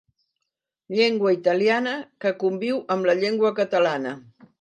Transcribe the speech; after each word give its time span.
Llengua 0.99 1.33
italiana 1.35 1.93
que 2.25 2.31
conviu 2.45 2.79
amb 2.97 3.11
la 3.11 3.15
llengua 3.21 3.53
catalana. 3.61 4.15